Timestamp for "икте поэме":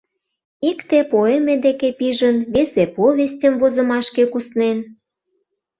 0.69-1.55